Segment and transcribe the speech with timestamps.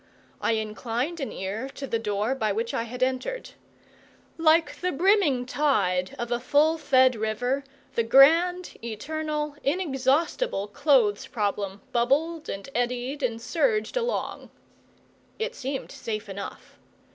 [0.41, 3.51] I inclined an ear to the door by which I had entered.
[4.35, 11.81] Like the brimming tide of a full fed river the grand, eternal, inexhaustible clothes problem
[11.91, 14.49] bubbled and eddied and surged along.
[15.37, 16.79] It seemed safe enough.